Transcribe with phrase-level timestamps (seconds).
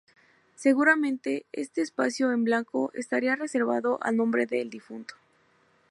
[0.55, 5.13] Seguramente este espacio en blanco estaría reservado al nombre del difunto.